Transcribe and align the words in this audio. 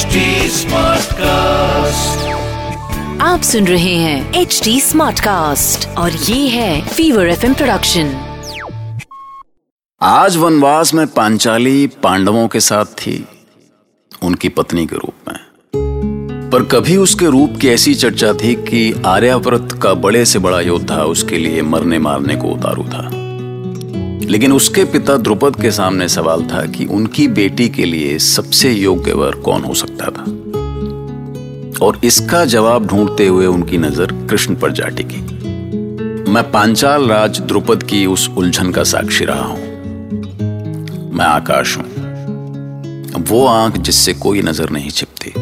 HD 0.00 0.16
Smartcast. 0.50 1.20
आप 3.20 3.40
सुन 3.42 3.66
रहे 3.66 3.94
हैं 3.94 4.34
एच 4.34 4.60
डी 4.64 4.80
स्मार्ट 4.80 5.20
कास्ट 5.20 5.88
और 5.88 6.12
ये 6.12 6.48
है 6.48 6.88
फीवर 6.88 7.28
एफ़ 7.28 7.52
प्रोडक्शन 7.52 8.36
आज 10.02 10.36
वनवास 10.36 10.94
में 10.94 11.06
पांचाली 11.06 11.86
पांडवों 11.86 12.48
के 12.48 12.60
साथ 12.60 12.84
थी 12.84 13.28
उनकी 14.22 14.48
पत्नी 14.48 14.86
के 14.86 14.96
रूप 14.96 15.14
में। 15.28 15.38
पर 16.50 16.64
कभी 16.64 16.96
उसके 16.96 17.26
रूप 17.26 17.56
की 17.60 17.68
ऐसी 17.68 17.94
चर्चा 17.94 18.32
थी 18.32 18.54
कि 18.54 19.02
आर्याव्रत 19.06 19.80
का 19.82 19.94
बड़े 19.94 20.24
से 20.24 20.38
बड़ा 20.38 20.60
योद्धा 20.60 21.02
उसके 21.02 21.38
लिए 21.38 21.62
मरने 21.62 21.98
मारने 21.98 22.36
को 22.36 22.48
उतारू 22.48 22.82
था। 22.82 23.29
लेकिन 24.30 24.52
उसके 24.52 24.84
पिता 24.84 25.16
द्रुपद 25.16 25.56
के 25.62 25.70
सामने 25.70 26.08
सवाल 26.08 26.42
था 26.42 26.64
कि 26.66 26.84
उनकी 26.86 27.26
बेटी 27.28 27.68
के 27.68 27.84
लिए 27.84 28.18
सबसे 28.18 28.72
योग्य 28.72 29.12
वर 29.12 29.34
कौन 29.34 29.64
हो 29.64 29.74
सकता 29.74 30.10
था। 30.10 30.24
और 31.86 31.98
इसका 32.04 32.44
जवाब 32.44 32.86
ढूंढते 32.86 33.26
हुए 33.26 33.46
उनकी 33.46 33.78
नज़र 33.78 34.12
कृष्ण 34.30 34.54
पर 34.54 34.72
जा 34.72 34.88
टिकी। 34.88 35.20
मैं 36.32 36.42
पांचाल 36.50 37.08
राज 37.08 37.40
द्रुपद 37.40 37.82
की 37.82 38.04
उस 38.06 38.28
उलझन 38.38 38.70
का 38.70 38.84
साक्षी 38.84 39.24
रहा 39.24 39.44
हूँ। 39.44 39.58
मैं 41.12 41.26
आकाश 41.26 41.76
हूँ। 41.76 43.24
वो 43.28 43.44
आँख 43.46 43.78
जिससे 43.78 44.14
कोई 44.14 44.42
नज़र 44.42 44.70
नहीं 44.70 44.90
छिपती। 44.90 45.32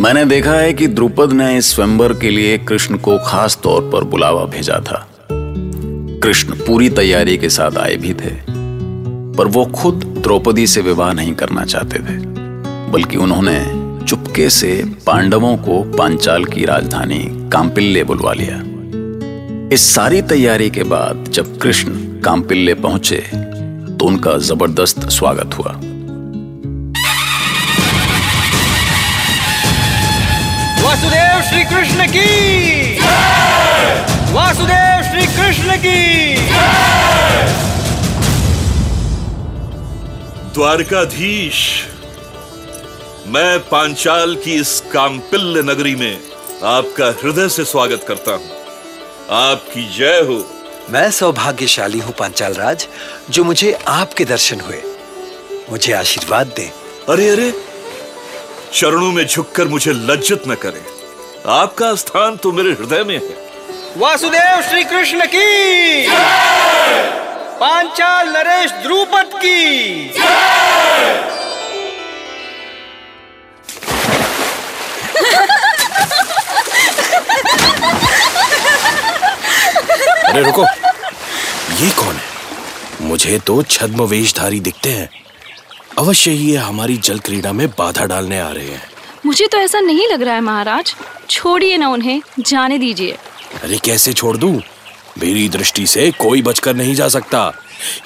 मैंने 0.00 0.24
देखा 0.24 0.52
है 0.52 0.72
कि 0.72 0.86
द्रुपद 0.86 1.32
ने 1.32 1.56
इस 1.58 1.74
स्वयंवर 1.74 2.12
के 2.12 2.30
लिए 2.30 2.56
कृष्ण 2.58 2.98
को 2.98 3.18
खास 3.18 3.58
तौर 3.62 3.90
पर 3.90 4.04
बुलावा 4.04 4.44
भेजा 4.44 4.80
था। 4.80 5.06
कृष्ण 6.22 6.54
पूरी 6.56 6.88
तैयारी 6.90 7.36
के 7.38 7.48
साथ 7.48 7.76
आए 7.78 7.96
भी 7.96 8.12
थे, 8.14 8.30
पर 9.36 9.46
वो 9.46 9.64
खुद 9.74 10.04
द्रौपदी 10.22 10.66
से 10.66 10.80
विवाह 10.82 11.12
नहीं 11.12 11.34
करना 11.34 11.64
चाहते 11.64 11.98
थे, 11.98 12.16
बल्कि 12.92 13.16
उन्होंने 13.16 13.58
चुपके 14.04 14.48
से 14.50 14.70
पांडवों 15.06 15.56
को 15.58 15.82
पांचाल 15.96 16.44
की 16.44 16.64
राजधानी 16.64 17.22
कांपिल्ले 17.52 18.04
बुलवा 18.04 18.32
लिया। 18.32 18.58
इस 19.72 19.82
सारी 19.94 20.22
तैयारी 20.24 20.70
के 20.70 20.84
बाद 20.84 21.24
जब 21.30 21.58
कृष्ण 21.58 21.92
कांपिल्ले 22.22 22.74
पहुँचे 22.76 23.20
तो 23.96 24.06
उनका 24.06 24.36
ज़बरदस्त 24.48 25.08
स्वागत 25.10 25.58
हुआ। 25.58 25.72
वासुदेव 30.82 31.42
श्री 31.50 31.64
कृष्ण 31.64 32.06
की 32.08 32.30
वासुदेव 34.34 34.85
कृष्ण 35.56 35.76
की। 35.76 36.36
द्वारकाधीश 40.54 41.60
मैं 43.26 43.58
पांचाल 43.60 44.34
की 44.36 44.54
इस 44.54 44.80
कामपिल्य 44.92 45.62
नगरी 45.62 45.94
में 45.94 46.18
आपका 46.64 47.06
हृदय 47.22 47.48
से 47.48 47.64
स्वागत 47.64 48.04
करता 48.08 48.32
हूँ। 48.32 48.50
आपकी 49.30 49.88
जय 49.98 50.20
हो। 50.20 50.36
मैं 50.90 51.10
सौभाग्यशाली 51.10 51.98
हूँ 51.98 52.12
पांचाल 52.18 52.54
राज 52.54 52.86
जो 53.30 53.44
मुझे 53.44 53.72
आपके 53.88 54.24
दर्शन 54.24 54.60
हुए। 54.60 54.82
मुझे 55.70 55.92
आशीर्वाद 55.92 56.52
दें। 56.56 56.68
अरे 57.08 57.28
अरे 57.30 57.50
चरणों 58.74 59.12
में 59.12 59.26
झुककर 59.26 59.68
मुझे 59.68 59.92
लज्जित 59.92 60.48
न 60.48 60.54
करें। 60.54 60.84
आपका 61.52 61.94
स्थान 61.94 62.36
तो 62.36 62.52
मेरे 62.52 62.72
हृदय 62.72 63.04
में 63.04 63.14
है। 63.14 63.45
वासुदेव 63.98 64.60
श्री 64.62 64.82
कृष्ण 64.84 65.26
की। 65.26 66.06
पांचाल 67.60 68.28
नरेश 68.28 68.70
द्रुपद 68.72 69.30
की। 69.36 70.08
अरे 80.28 80.42
रुको। 80.42 80.64
ये 80.64 81.90
कौन 81.90 82.14
है? 82.14 82.24
मुझे 83.00 83.38
तो 83.38 83.62
छद्म 83.62 84.02
वेशधारी 84.02 84.60
दिखते 84.60 84.90
हैं। 84.90 85.08
अवश्य 85.98 86.30
ही 86.30 86.50
ये 86.50 86.56
हमारी 86.56 86.96
जल 86.96 87.18
क्रीड़ा 87.18 87.52
में 87.52 87.68
बाधा 87.68 88.04
डालने 88.04 88.40
आ 88.40 88.50
रहे 88.50 88.68
हैं। 88.68 88.82
मुझे 89.26 89.46
तो 89.46 89.58
ऐसा 89.58 89.80
नहीं 89.80 90.08
लग 90.08 90.22
रहा 90.22 90.34
है 90.34 90.40
महाराज। 90.40 90.94
छोड़िए 91.30 91.76
ना 91.76 91.88
उन्हें 91.88 92.22
जाने 92.40 92.78
दीजिए। 92.78 93.16
अरे 93.62 93.78
कैसे 93.78 94.12
छोड़ 94.12 94.36
दूँ? 94.36 94.62
मेरी 95.18 95.48
दृष्टि 95.48 95.86
से 95.86 96.10
कोई 96.10 96.42
बचकर 96.42 96.76
नहीं 96.76 96.94
जा 96.94 97.08
सकता। 97.08 97.52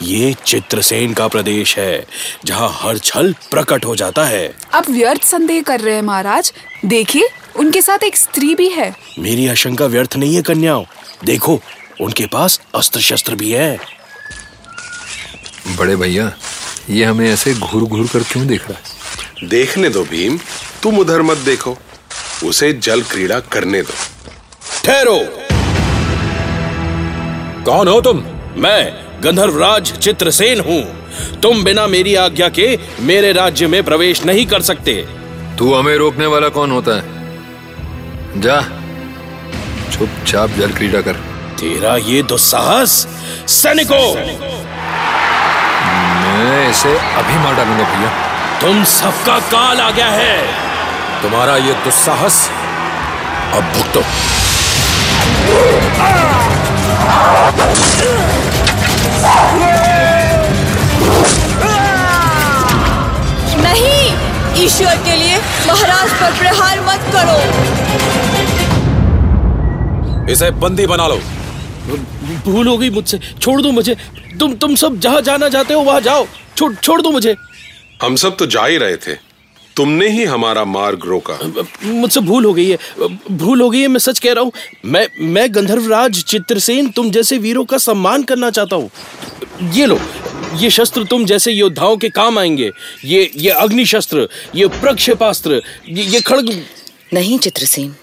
ये 0.02 0.34
चित्रसेन 0.46 1.14
का 1.14 1.28
प्रदेश 1.28 1.78
है 1.78 2.06
जहाँ 2.44 2.70
हर 2.72 2.98
छल 2.98 3.34
प्रकट 3.50 3.84
हो 3.84 3.96
जाता 3.96 4.24
है। 4.24 4.54
आप 4.74 4.90
व्यर्थ 4.90 5.24
संदेह 5.24 5.62
कर 5.62 5.80
रहे 5.80 5.94
हैं 5.94 6.02
महाराज। 6.02 6.52
देखिए 6.84 7.28
उनके 7.56 7.82
साथ 7.82 8.04
एक 8.04 8.16
स्त्री 8.16 8.54
भी 8.54 8.68
है। 8.68 8.96
मेरी 9.18 9.48
आशंका 9.48 9.86
व्यर्थ 9.86 10.16
नहीं 10.16 10.36
है 10.36 10.42
कन्याओं। 10.42 10.84
देखो 11.24 11.60
उनके 12.00 12.26
पास 12.26 12.60
अस्त्र 12.74 13.00
शस्त्र 13.00 13.34
भी 13.34 13.50
है। 13.50 13.78
बड़े 15.76 15.96
भैया 15.96 16.32
ये 16.90 17.04
हमें 17.04 17.32
ऐसे 17.32 17.54
घूर 17.54 17.82
घूर 17.82 18.06
कर 18.06 18.22
क्यों 18.22 18.46
देख 18.46 18.68
रहा 18.68 18.78
है? 18.78 19.48
देखने 19.48 19.88
दो 19.88 20.04
भीम। 20.04 20.38
तुम 20.82 20.98
उधर 20.98 21.22
मत 21.22 21.36
देखो। 21.36 21.78
उसे 22.44 22.72
जल 22.72 23.02
क्रीड़ा 23.02 23.40
करने 23.40 23.82
दो। 23.82 23.94
ठहरो! 24.84 25.39
कौन 27.64 27.88
हो 27.88 28.00
तुम? 28.00 28.22
मैं 28.56 28.92
गंधर्वराज 29.22 29.92
चित्रसेन 29.92 30.60
हूँ। 30.60 30.82
तुम 31.40 31.64
बिना 31.64 31.86
मेरी 31.86 32.14
आज्ञा 32.14 32.48
के 32.48 32.78
मेरे 33.00 33.32
राज्य 33.32 33.66
में 33.66 33.82
प्रवेश 33.84 34.24
नहीं 34.24 34.46
कर 34.46 34.62
सकते। 34.62 34.94
तू 35.58 35.74
हमें 35.74 35.96
रोकने 35.96 36.26
वाला 36.26 36.48
कौन 36.48 36.70
होता 36.70 36.96
है? 36.96 37.02
जा 38.40 38.60
चुपचाप 39.92 40.50
जल 40.50 40.72
क्रीड़ा 40.72 41.00
कर। 41.00 41.12
तेरा 41.60 41.96
ये 41.96 42.22
दुस्साहस? 42.22 43.08
सैनिकों! 43.48 44.14
मैं 46.22 46.70
इसे 46.70 46.96
अभी 46.98 47.38
मार 47.38 47.54
डालूँगा 47.54 47.84
भैया। 47.84 48.10
तुम 48.60 48.84
सबका 48.84 49.38
काल 49.38 49.80
आ 49.80 49.90
गया 49.90 50.08
है। 50.08 50.42
तुम्हारा 51.22 51.56
ये 51.56 51.72
दुस्साहस 51.72 52.50
अब 53.54 53.62
भुगतो 53.62 54.00
नहीं 63.62 64.64
ईश्वर 64.64 64.96
के 64.96 65.16
लिए 65.16 65.38
महाराज 65.38 66.10
पर 66.10 66.38
प्रहार 66.38 66.80
मत 66.80 67.00
करो। 67.14 67.38
इसे 70.32 70.50
बंदी 70.50 70.86
बना 70.86 71.06
लो। 71.08 71.20
भूल 72.44 72.68
हो 72.68 72.76
गई 72.78 72.90
मुझसे। 72.90 73.18
छोड़ 73.40 73.62
दो 73.62 73.70
मुझे। 73.72 73.96
तुम 74.40 74.54
तुम 74.54 74.74
सब 74.74 74.98
जहाँ 75.00 75.20
जाना 75.20 75.48
चाहते 75.48 75.74
हो 75.74 75.80
वहाँ 75.80 76.00
जाओ। 76.00 76.26
छोड़ 76.56 76.74
छोड़ 76.74 77.02
दो 77.02 77.10
मुझे। 77.10 77.36
हम 78.02 78.16
सब 78.16 78.36
तो 78.36 78.46
जा 78.46 78.66
ही 78.66 78.76
रहे 78.76 78.96
थे। 78.96 79.29
तुमने 79.80 80.08
ही 80.08 80.24
हमारा 80.24 80.64
मार्ग 80.64 81.04
रोका। 81.06 81.38
मुझसे 81.84 82.20
भूल 82.20 82.44
हो 82.44 82.52
गई 82.54 82.68
है। 82.68 82.78
भूल 83.30 83.60
हो 83.60 83.68
गई 83.70 83.80
है 83.80 83.88
मैं 83.88 83.98
सच 83.98 84.18
कह 84.18 84.32
रहा 84.32 84.44
हूँ। 84.44 84.52
मैं 84.84 85.06
मैं 85.26 85.46
गंधर्वराज 85.54 86.22
चित्रसेन 86.22 86.88
तुम 86.90 87.10
जैसे 87.10 87.38
वीरों 87.38 87.64
का 87.64 87.78
सम्मान 87.78 88.22
करना 88.22 88.50
चाहता 88.50 88.76
हूँ। 88.76 88.90
ये 89.72 89.86
लो 89.86 89.98
ये 90.56 90.70
शस्त्र 90.70 91.04
तुम 91.04 91.24
जैसे 91.24 91.52
योद्धाओं 91.52 91.96
के 91.96 92.08
काम 92.08 92.38
आएँगे। 92.38 92.70
ये 93.04 93.30
ये 93.36 93.50
अग्नि 93.50 93.84
शस्त्र 93.86 94.28
ये 94.54 94.66
प्रक्षेपास्त्र 94.76 95.62
ये, 95.88 96.04
ये 96.04 96.20
खड़ग 96.20 96.52
नहीं 97.14 97.38
चित्रसेन। 97.38 97.94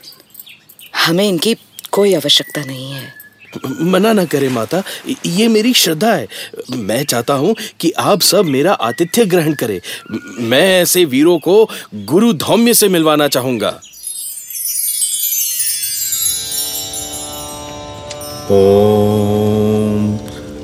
हमें 1.06 1.28
इनकी 1.30 1.56
कोई 1.92 2.14
आवश्यकता 2.14 2.64
नहीं 2.64 2.92
है। 2.92 3.17
मना 3.82 4.14
ना 4.14 4.26
करे 4.26 4.50
माता 4.50 4.84
ये 5.26 5.48
मेरी 5.48 5.74
श्रद्धा 5.74 6.14
है। 6.14 6.28
मैं 6.76 7.04
चाहता 7.06 7.34
हूँ 7.34 7.56
कि 7.80 7.92
आप 7.92 8.22
सब 8.22 8.46
मेरा 8.46 8.74
आतिथ्य 8.74 9.26
ग्रहण 9.26 9.54
करें। 9.54 9.80
मैं 10.42 10.82
ऐसे 10.82 11.06
वीरों 11.06 11.40
को 11.40 11.70
गुरु 11.96 12.34
धौम्य 12.34 12.74
से 12.74 12.88
मिलवाना 12.88 13.28
चाहूँगा। 13.28 13.82
ओम 18.52 20.18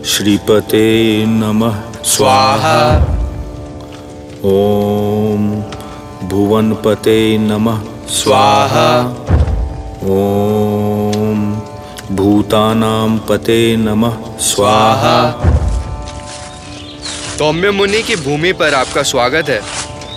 श्रीपते 0.04 1.26
नमः। 1.26 2.04
स्वाहा। 2.04 2.80
ओम 4.46 5.50
भुवनपते 6.28 7.38
नमः। 7.38 7.82
स्वाहा। 8.08 8.90
ओम 10.04 10.73
भूतानां 12.12 13.18
पते 13.20 13.76
नमः। 13.76 14.38
स्वाहा। 14.38 15.32
सौम्य 17.38 17.72
मुनि 17.72 18.04
की 18.04 18.16
भूमि 18.16 18.54
पर 18.54 18.74
आपका 18.74 19.04
स्वागत 19.04 19.50
है। 19.50 19.62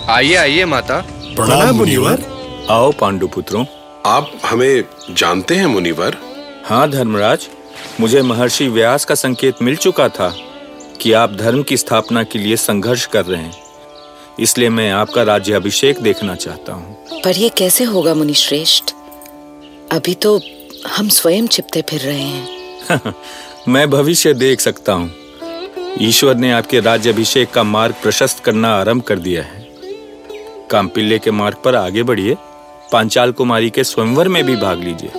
आइए 0.09 0.35
आइए 0.35 0.65
माता। 0.65 0.97
प्रणाम 1.35 1.75
मुनिवर। 1.75 2.23
आओ 2.69 2.91
पांडुपुत्रों। 2.91 3.65
आप 4.05 4.31
हमें 4.45 4.83
जानते 5.11 5.55
हैं 5.55 5.65
मुनिवर? 5.65 6.17
हाँ 6.65 6.91
धर्मराज। 6.91 7.47
मुझे 7.99 8.21
महर्षि 8.21 8.67
व्यास 8.67 9.05
का 9.05 9.15
संकेत 9.15 9.55
मिल 9.61 9.75
चुका 9.75 10.09
था 10.09 10.35
कि 11.01 11.13
आप 11.13 11.33
धर्म 11.33 11.63
की 11.63 11.77
स्थापना 11.77 12.23
के 12.23 12.39
लिए 12.39 12.55
संघर्ष 12.55 13.05
कर 13.05 13.25
रहे 13.25 13.41
हैं। 13.41 13.53
इसलिए 14.39 14.69
मैं 14.69 14.91
आपका 14.91 15.23
राज्य 15.23 15.53
अभिषेक 15.53 16.01
देखना 16.01 16.35
चाहता 16.35 16.73
हूँ। 16.73 17.21
पर 17.21 17.37
ये 17.37 17.49
कैसे 17.49 17.83
होगा 17.83 18.13
मुनि 18.13 18.33
श्रेष्ठ 18.33 18.83
अभी 19.91 20.13
तो 20.13 20.41
हम 20.89 21.09
स्वयं 21.09 21.47
चिपते 21.47 21.81
फिर 21.81 22.01
रहे 22.01 22.21
हैं। 22.21 23.15
मैं 23.67 23.89
भविष्य 23.89 24.33
देख 24.33 24.59
सकता 24.59 24.93
हूँ। 24.93 25.15
ईश्वर 26.01 26.35
ने 26.35 26.51
आपके 26.51 26.79
राज्य 26.79 27.09
अभिषेक 27.09 27.51
का 27.51 27.63
मार्ग 27.63 27.95
प्रशस्त 28.03 28.43
करना 28.43 28.75
आरंभ 28.75 29.01
कर 29.01 29.19
दिया 29.19 29.43
है। 29.43 29.67
कामपिल्ले 30.71 31.19
के 31.19 31.31
मार्ग 31.31 31.57
पर 31.57 31.75
आगे 31.75 32.03
बढ़िए। 32.03 32.35
पांचाल 32.91 33.31
कुमारी 33.31 33.69
के 33.69 33.83
स्वयंवर 33.83 34.27
में 34.27 34.43
भी 34.43 34.55
भाग 34.55 34.79
लीजिए। 34.79 35.09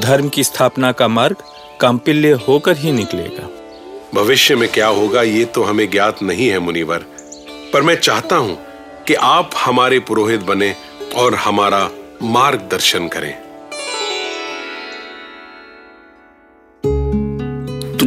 धर्म 0.00 0.28
की 0.28 0.44
स्थापना 0.44 0.92
का 0.92 1.08
मार्ग 1.08 1.36
कामपिल्ले 1.80 2.32
होकर 2.32 2.76
ही 2.76 2.92
निकलेगा। 2.92 3.48
भविष्य 4.14 4.56
में 4.56 4.68
क्या 4.68 4.86
होगा 4.86 5.22
ये 5.22 5.44
तो 5.44 5.62
हमें 5.62 5.90
ज्ञात 5.90 6.22
नहीं 6.22 6.48
है 6.48 6.58
मुनिवर। 6.58 6.98
पर 7.72 7.82
मैं 7.82 7.96
चाहता 7.96 8.36
हूँ 8.36 8.58
कि 9.06 9.14
आप 9.14 9.50
हमारे 9.56 9.98
पुरोहित 9.98 10.40
बने 10.40 10.74
और 11.16 11.34
हमारा 11.34 11.90
मार्गदर्शन 12.22 13.08
करें। 13.08 13.47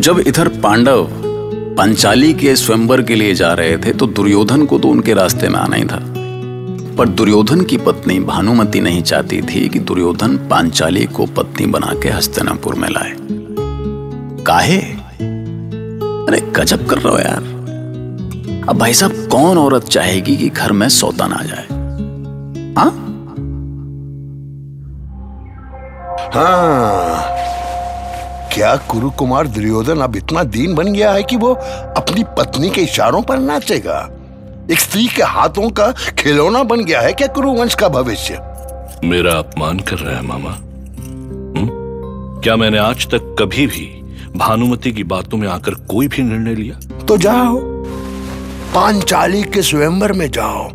जब 0.02 0.20
इधर 0.20 0.48
पांडव 0.48 1.08
पंचाली 1.78 2.34
के 2.34 2.56
स्वयंवर 2.56 3.02
के 3.02 3.16
लिए 3.16 3.34
जा 3.34 3.54
रहे 3.54 3.78
थे 3.78 3.94
तो 3.94 4.08
दुर्योधन 4.08 4.66
को 4.66 4.80
तो 4.80 4.88
उनके 4.88 5.14
रास्ते 5.14 5.50
में 5.50 5.60
आना 5.60 5.76
ही 5.76 5.84
था। 5.84 6.00
पर 6.98 7.08
दुर्योधन 7.08 7.62
की 7.62 7.78
पत्नी 7.78 8.20
भानुमति 8.20 8.80
नहीं 8.80 9.02
चाहती 9.02 9.42
थी 9.42 9.70
कि 9.70 9.80
दुर्योधन 9.80 10.38
पांचाली 10.38 11.06
को 11.06 11.26
पत्नी 11.26 11.66
बना 11.68 11.94
के 12.04 12.10
हस्तिनापुर 12.10 12.76
में 12.76 12.90
लाए। 12.90 13.14
काहे? 14.44 14.78
अरे 16.28 16.42
गजब 16.42 16.86
कर 16.88 16.98
रहे 16.98 17.14
हो 17.14 17.20
यार। 17.20 17.44
अब 18.70 18.78
भाई 18.78 18.94
साहब, 18.94 19.28
कौन 19.32 19.58
औरत 19.58 19.84
चाहेगी 19.84 20.38
कि 20.38 20.50
घर 20.50 20.72
में 20.72 20.90
सौतन 20.90 21.34
आ 21.34 21.44
जाए? 21.44 21.68
हाँ? 22.78 23.08
हाँ 26.34 27.31
क्या 28.62 28.76
कुरु 28.76 29.10
कुमार 29.10 29.48
दुर्योधन 29.48 30.00
अब 30.00 30.16
इतना 30.16 30.44
दीन 30.44 30.76
बन 30.76 30.94
गया 30.94 31.12
है 31.12 31.24
कि 31.24 31.36
वो 31.36 31.54
अपनी 31.98 32.24
पत्नी 32.24 32.70
के 32.70 32.82
इशारों 32.82 33.22
पर 33.22 33.40
नाचेगा? 33.40 34.10
एक 34.72 34.80
स्त्री 34.80 35.08
के 35.08 35.24
हाथों 35.24 35.70
का 35.70 35.92
खिलौना 35.92 36.64
बन 36.64 36.84
गया 36.84 37.02
है 37.02 37.14
क्या 37.14 37.28
कुरुवंश 37.28 37.76
का 37.76 37.88
भविष्य? 37.88 38.34
मेरा 39.04 39.34
अपमान 39.34 39.80
कर 39.80 39.96
रहा 39.96 40.16
है 40.16 40.22
मामा। 40.22 40.50
हुँ? 41.60 41.70
क्या 42.42 42.56
मैंने 42.56 42.78
आज 42.78 43.08
तक 43.08 43.36
कभी 43.40 43.68
भी 43.68 44.04
भानुमति 44.36 44.92
की 44.92 45.04
बातों 45.04 45.38
में 45.38 45.48
आकर 45.48 45.74
कोई 45.74 46.08
भी 46.08 46.22
निर्णय 46.22 46.56
लिया? 46.56 47.06
तो 47.06 47.18
जाओ 47.18 47.60
पांचाली 48.76 49.44
के 49.44 49.62
स्वयंवर 49.62 50.12
में 50.12 50.32
जाओ। 50.32 50.70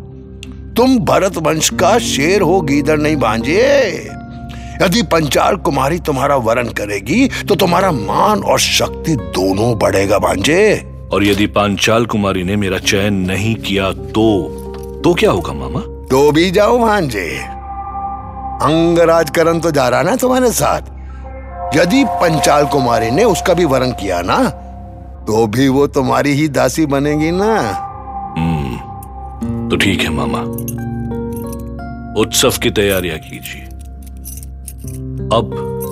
तुम 0.73 0.99
भरत 0.99 1.37
वंश 1.37 1.69
का 1.69 1.99
शेर 1.99 2.41
हो 2.41 2.61
गीदड़ 2.61 2.97
नहीं 2.97 3.15
भांजे 3.15 4.09
यदि 4.81 5.01
पंचाल 5.11 5.55
कुमारी 5.57 5.99
तुम्हारा 5.99 6.35
वरण 6.37 6.67
करेगी 6.73 7.27
तो 7.49 7.55
तुम्हारा 7.55 7.91
मान 7.91 8.43
और 8.43 8.59
शक्ति 8.59 9.15
दोनों 9.15 9.77
बढ़ेगा 9.79 10.19
भांजे। 10.19 10.63
और 11.13 11.23
यदि 11.23 11.45
पांचाल 11.47 12.05
कुमारी 12.05 12.43
ने 12.43 12.55
मेरा 12.55 12.77
चयन 12.79 13.13
नहीं 13.25 13.55
किया 13.57 13.91
तो 13.91 14.27
तो 15.03 15.13
क्या 15.13 15.31
होगा 15.31 15.53
मामा? 15.53 15.79
तो 16.09 16.31
भी 16.31 16.49
जाओ 16.51 16.77
भांजे। 16.79 17.27
अंगराज 18.63 19.29
करण 19.29 19.59
तो 19.59 19.71
जा 19.71 19.87
रहा 19.89 20.01
ना 20.01 20.15
तुम्हारे 20.15 20.51
साथ। 20.51 20.95
यदि 21.75 22.03
पंचाल 22.21 22.65
कुमारी 22.65 23.11
ने 23.11 23.23
उसका 23.23 23.53
भी 23.53 23.65
वरण 23.65 23.91
किया 23.91 24.21
ना 24.21 24.37
तो 25.27 25.45
भी 25.47 25.67
वो 25.67 25.87
तुम्हारी 25.87 26.31
ही 26.33 26.47
दासी 26.47 26.85
बनेगी 26.85 27.31
ना। 27.31 27.53
हम्म 28.37 29.69
तो 29.69 29.77
ठीक 29.77 30.01
है 30.01 30.09
मामा। 30.09 30.41
उत्सव 32.21 32.53
की 32.63 32.69
तैयारियाँ 32.71 33.17
कीजिए। 33.19 33.66
अब 35.33 35.49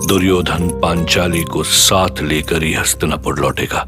दुर्योधन 0.07 0.67
पांचाली 0.81 1.41
को 1.43 1.63
साथ 1.63 2.21
लेकर 2.21 2.63
ही 2.63 2.73
हस्तनापुर 2.73 3.39
लौटेगा। 3.39 3.79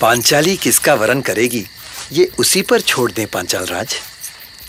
पांचाली 0.00 0.56
किसका 0.56 0.94
वरण 0.94 1.20
करेगी 1.20 1.64
ये 2.12 2.24
उसी 2.38 2.62
पर 2.62 2.80
छोड़ 2.80 3.10
दें 3.12 3.26
पांचाल 3.26 3.64
राज। 3.64 3.94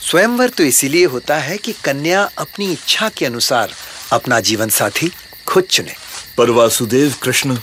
स्वयंवर 0.02 0.50
तो 0.50 0.64
इसीलिए 0.64 1.06
होता 1.06 1.38
है 1.38 1.58
कि 1.58 1.74
कन्या 1.86 2.24
अपनी 2.38 2.72
इच्छा 2.72 3.10
के 3.10 3.26
अनुसार 3.26 3.72
अपना 4.12 4.40
जीवन 4.40 4.70
साथी 4.70 5.12
खुद 5.48 5.64
चुने। 5.64 5.96
पर 6.38 6.50
वासुदेव 6.50 7.16
कृष्ण 7.24 7.58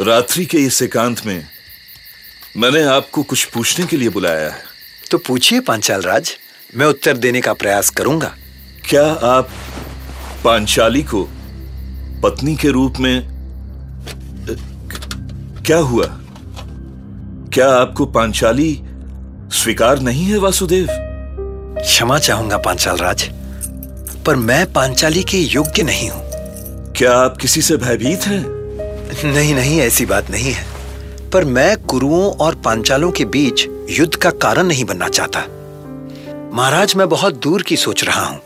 रात्रि 0.00 0.46
के 0.46 0.58
इस 0.58 0.82
एकांत 0.82 1.26
में 1.26 1.46
मैंने 2.56 2.82
आपको 2.82 3.22
कुछ 3.22 3.44
पूछने 3.44 3.86
के 3.86 3.96
लिए 3.96 4.08
बुलाया 4.08 4.48
है। 4.50 4.75
तो 5.10 5.18
पूछिए 5.18 5.60
पांचाल 5.60 6.02
राज 6.02 6.30
मैं 6.76 6.86
उत्तर 6.86 7.16
देने 7.16 7.40
का 7.40 7.52
प्रयास 7.52 7.90
करूँगा। 7.90 8.32
क्या 8.88 9.04
आप 9.06 9.48
पांचाली 10.44 11.02
को 11.02 11.22
पत्नी 12.22 12.56
के 12.56 12.68
रूप 12.68 12.94
में 13.00 13.22
क्या 15.66 15.76
हुआ? 15.76 16.06
क्या 17.54 17.68
आपको 17.70 18.06
पांचाली 18.06 18.80
स्वीकार 19.52 20.00
नहीं 20.00 20.24
है 20.24 20.38
वासुदेव? 20.38 20.86
क्षमा 20.90 22.18
चाहूँगा 22.18 22.58
पांचाल 22.58 22.96
राज 22.96 23.28
पर 24.26 24.36
मैं 24.36 24.72
पांचाली 24.72 25.22
के 25.22 25.38
योग्य 25.38 25.82
नहीं 25.82 26.10
हूँ। 26.10 26.22
क्या 26.92 27.12
आप 27.12 27.36
किसी 27.36 27.62
से 27.62 27.76
भयभीत 27.76 28.26
हैं? 28.26 28.44
नहीं 29.32 29.54
नहीं 29.54 29.80
ऐसी 29.80 30.06
बात 30.06 30.30
नहीं 30.30 30.52
है 30.52 30.66
पर 31.30 31.44
मैं 31.44 31.76
कुरुओं 31.76 32.30
और 32.32 32.54
पांचालों 32.54 33.10
के 33.12 33.24
बीच 33.24 33.66
युद्ध 33.90 34.14
का 34.14 34.30
कारण 34.30 34.66
नहीं 34.66 34.84
बनना 34.84 35.08
चाहता। 35.08 35.40
महाराज 36.54 36.94
मैं 36.96 37.08
बहुत 37.08 37.34
दूर 37.34 37.62
की 37.62 37.76
सोच 37.76 38.04
रहा 38.04 38.24
हूँ 38.24 38.40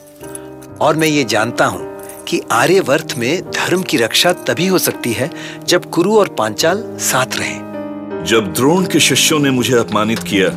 और 0.80 0.96
मैं 0.96 1.08
ये 1.08 1.24
जानता 1.24 1.64
हूँ 1.64 2.24
कि 2.24 2.40
आर्यवर्त 2.52 3.16
में 3.18 3.50
धर्म 3.50 3.82
की 3.82 3.96
रक्षा 3.96 4.32
तभी 4.32 4.66
हो 4.66 4.78
सकती 4.78 5.12
है 5.12 5.30
जब 5.64 5.90
कुरु 5.90 6.16
और 6.18 6.28
पांचाल 6.28 6.82
साथ 7.00 7.36
रहें। 7.36 8.24
जब 8.24 8.52
द्रोण 8.52 8.86
के 8.86 9.00
शिष्यों 9.00 9.38
ने 9.38 9.50
मुझे 9.50 9.78
अपमानित 9.78 10.18
किया 10.22 10.48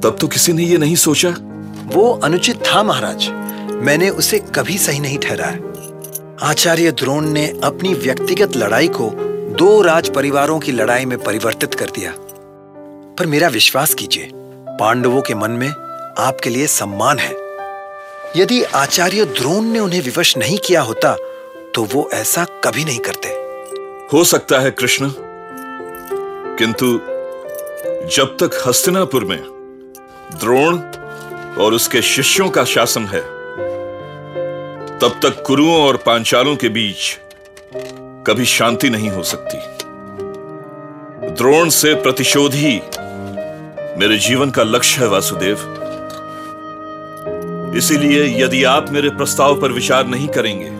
तब 0.00 0.16
तो 0.20 0.28
किसी 0.28 0.52
ने 0.52 0.64
ये 0.64 0.78
नहीं 0.78 0.96
सोचा? 0.96 1.30
वो 1.94 2.10
अनुचित 2.24 2.62
था 2.66 2.82
महाराज। 2.82 3.28
मैंने 3.84 4.10
उसे 4.10 4.38
कभी 4.54 4.78
सही 4.78 5.00
नहीं 5.00 5.18
ठहराया। 5.18 6.48
आचार्य 6.48 6.90
द्रोण 6.92 7.30
ने 7.30 7.46
अपनी 7.64 7.94
व्यक्तिगत 7.94 8.56
लड़ाई 8.56 8.88
को 8.88 9.10
दो 9.58 9.80
राज 9.82 10.08
परिवारों 10.08 10.58
की 10.58 10.72
लड़ाई 10.72 11.04
में 11.04 11.18
परिवर्तित 11.18 11.74
कर 11.74 11.90
दिया। 11.90 12.12
पर 13.18 13.26
मेरा 13.26 13.48
विश्वास 13.48 13.94
कीजिए, 13.94 14.30
पांडवों 14.78 15.20
के 15.22 15.34
मन 15.34 15.50
में 15.50 15.68
आपके 15.68 16.50
लिए 16.50 16.66
सम्मान 16.66 17.18
है। 17.18 17.32
यदि 18.36 18.62
आचार्य 18.74 19.24
द्रोण 19.24 19.64
ने 19.64 19.78
उन्हें 19.78 20.00
विवश 20.02 20.36
नहीं 20.36 20.58
किया 20.58 20.80
होता 20.82 21.14
तो 21.74 21.84
वो 21.84 22.08
ऐसा 22.12 22.44
कभी 22.64 22.84
नहीं 22.84 22.98
करते। 23.00 23.28
हो 24.12 24.24
सकता 24.24 24.58
है 24.60 24.70
कृष्ण, 24.70 25.10
किंतु 26.58 26.86
जब 28.16 28.36
तक 28.40 28.62
हस्तिनापुर 28.66 29.24
में 29.24 29.38
द्रोण 30.34 30.78
और 31.62 31.74
उसके 31.74 32.02
शिष्यों 32.02 32.48
का 32.50 32.64
शासन 32.64 33.04
है, 33.04 33.20
तब 34.98 35.20
तक 35.22 35.42
कुरुओं 35.46 35.80
और 35.82 35.96
पांचालों 35.96 36.56
के 36.56 36.68
बीच 36.68 37.18
कभी 38.26 38.44
शांति 38.46 38.90
नहीं 38.90 39.10
हो 39.10 39.22
सकती। 39.22 39.58
द्रोण 41.30 41.68
से 41.68 41.94
प्रतिशोध 41.94 42.54
ही 42.54 42.80
मेरे 43.98 44.16
जीवन 44.18 44.50
का 44.50 44.62
लक्ष्य 44.62 45.00
है 45.00 45.08
वासुदेव। 45.08 45.58
इसीलिए 47.76 48.44
यदि 48.44 48.62
आप 48.64 48.90
मेरे 48.90 49.08
प्रस्ताव 49.08 49.60
पर 49.60 49.72
विचार 49.72 50.06
नहीं 50.06 50.28
करेंगे 50.28 50.70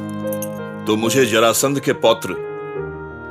तो 0.87 0.97
मुझे 0.97 1.25
जरासंध 1.27 1.81
के 1.81 1.93
पौत्र 1.93 2.35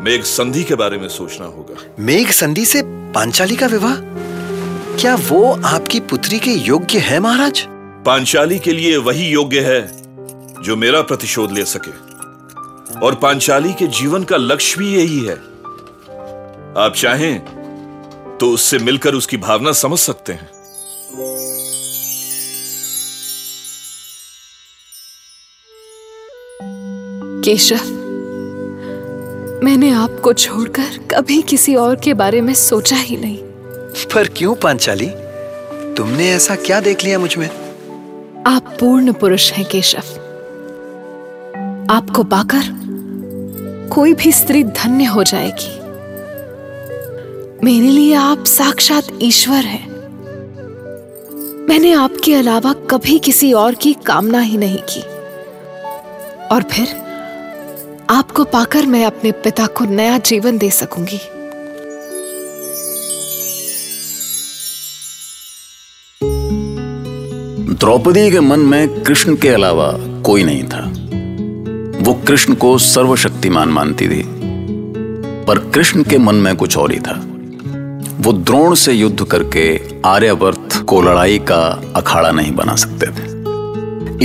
मेघ 0.01 0.21
संधि 0.23 0.63
के 0.63 0.75
बारे 0.75 0.97
में 0.97 1.07
सोचना 1.07 1.45
होगा। 1.45 1.75
मेघ 1.99 2.29
संधि 2.31 2.65
से 2.65 2.81
पांचाली 2.85 3.55
का 3.55 3.67
विवाह? 3.67 3.95
क्या 4.97 5.15
वो 5.21 5.43
आपकी 5.65 5.99
पुत्री 5.99 6.39
के 6.39 6.51
योग्य 6.51 6.99
है 6.99 7.19
महाराज? 7.19 7.65
पांचाली 8.05 8.59
के 8.59 8.71
लिए 8.71 8.97
वही 8.97 9.27
योग्य 9.29 9.59
है 9.59 9.81
जो 10.63 10.75
मेरा 10.75 11.01
प्रतिशोध 11.01 11.51
ले 11.51 11.65
सके। 11.65 12.99
और 12.99 13.15
पांचाली 13.15 13.73
के 13.73 13.87
जीवन 13.87 14.23
का 14.23 14.37
लक्ष्य 14.37 14.79
भी 14.79 14.93
यही 14.93 15.19
है। 15.19 15.35
आप 16.77 16.93
चाहें 16.95 17.62
तो 18.39 18.49
उससे 18.49 18.79
मिलकर 18.79 19.13
उसकी 19.13 19.37
भावना 19.37 19.71
समझ 19.71 19.99
सकते 19.99 20.33
हैं। 20.33 20.49
केशव 27.41 28.03
मैंने 29.63 29.91
आपको 29.91 30.33
छोड़कर 30.33 30.97
कभी 31.11 31.41
किसी 31.41 31.75
और 31.75 31.95
के 31.95 32.13
बारे 32.13 32.41
में 32.41 32.53
सोचा 32.53 32.95
ही 32.95 33.17
नहीं। 33.17 33.37
पर 34.13 34.27
क्यों 34.27 34.55
पांचाली? 34.55 35.09
तुमने 35.97 36.31
ऐसा 36.31 36.55
क्या 36.55 36.79
देख 36.79 37.03
लिया 37.03 37.19
मुझमें? 37.19 37.49
आप 38.47 38.77
पूर्ण 38.79 39.13
पुरुष 39.13 39.51
हैं 39.51 39.65
केशव। 39.65 40.19
आपको 41.91 42.23
पाकर 42.23 42.61
कोई 43.93 44.13
भी 44.13 44.31
स्त्री 44.31 44.63
धन्य 44.63 45.05
हो 45.05 45.23
जाएगी। 45.23 45.82
मेरे 47.63 47.87
लिए 47.87 48.13
आप 48.13 48.45
साक्षात 48.45 49.07
ईश्वर 49.21 49.63
हैं। 49.65 49.89
मैंने 51.67 51.93
आपके 51.93 52.35
अलावा 52.35 52.73
कभी 52.73 53.19
किसी 53.19 53.53
और 53.53 53.75
की 53.75 53.93
कामना 53.93 54.39
ही 54.39 54.57
नहीं 54.57 54.77
की। 54.77 55.01
और 56.47 56.63
फिर, 56.63 56.87
आपको 58.09 58.43
पाकर 58.43 58.85
मैं 58.85 59.05
अपने 59.05 59.31
पिता 59.31 59.65
को 59.65 59.85
नया 59.85 60.17
जीवन 60.17 60.57
दे 60.57 60.69
सकूँगी। 60.69 61.19
द्रौपदी 67.73 68.31
के 68.31 68.39
मन 68.39 68.59
में 68.59 69.03
कृष्ण 69.03 69.35
के 69.35 69.49
अलावा 69.49 69.91
कोई 70.21 70.43
नहीं 70.43 70.63
था। 70.63 70.93
वो 72.03 72.13
कृष्ण 72.13 72.53
को 72.53 72.77
सर्वशक्तिमान 72.77 73.69
मानती 73.69 74.07
थी। 74.07 74.23
पर 75.47 75.71
कृष्ण 75.71 76.03
के 76.03 76.17
मन 76.17 76.35
में 76.35 76.55
कुछ 76.55 76.77
और 76.77 76.91
ही 76.91 76.99
था। 76.99 77.27
वो 78.23 78.33
द्रोण 78.33 78.75
से 78.75 78.93
युद्ध 78.93 79.23
करके 79.23 79.81
आर्यवर्त 80.05 80.85
को 80.87 81.01
लड़ाई 81.01 81.39
का 81.39 81.81
अखाड़ा 81.95 82.31
नहीं 82.31 82.51
बना 82.51 82.75
सकते 82.75 83.07
थे। 83.07 83.33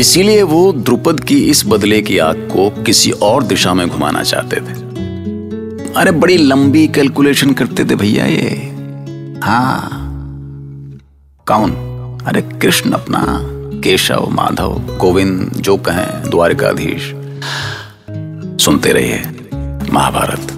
इसीलिए 0.00 0.42
वो 0.42 0.72
द्रुपद 0.72 1.20
की 1.20 1.50
इस 1.50 1.64
बदले 1.66 2.02
की 2.02 2.18
आग 2.18 2.36
को 2.36 2.82
किसी 2.82 3.10
और 3.10 3.42
दिशा 3.42 3.74
में 3.74 3.88
घुमाना 3.88 4.22
चाहते 4.22 4.56
थे। 4.56 4.88
अरे 5.92 6.10
बड़ी 6.10 6.36
लंबी 6.36 6.88
कैलकुलेशन 6.88 7.52
करते 7.52 7.84
थे 7.84 7.94
भैया 7.94 8.26
ये। 8.26 8.74
हाँ। 9.42 9.90
कौन? 11.48 11.70
अरे 12.26 12.42
कृष्ण 12.42 12.90
अपना, 12.90 13.24
केशव, 13.80 14.28
माधव, 14.30 14.72
गोविंद, 14.72 15.52
जो 15.56 15.76
कहें, 15.76 16.30
द्वारिकाधीश। 16.30 17.14
सुनते 18.64 18.92
रहिए 18.92 19.22
महाभारत। 19.92 20.57